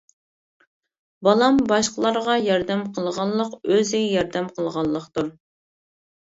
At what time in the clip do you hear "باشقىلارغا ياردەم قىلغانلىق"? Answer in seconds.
1.71-3.53